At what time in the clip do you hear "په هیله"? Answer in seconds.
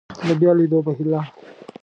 0.85-1.21